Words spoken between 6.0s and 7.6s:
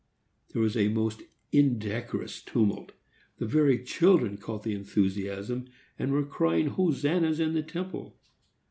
were crying Hosannas in